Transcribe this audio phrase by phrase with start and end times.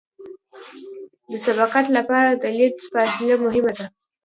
[1.31, 3.85] د سبقت لپاره د لید فاصله مهمه ده